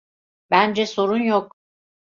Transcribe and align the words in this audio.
Bence 0.51 0.85
sorun 0.87 1.19
yok. 1.23 1.55